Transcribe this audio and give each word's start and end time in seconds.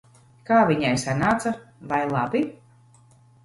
Kā 0.49 0.61
viņai 0.69 0.93
sanāca? 1.03 1.53
Vai 1.95 2.03
labi? 2.17 2.45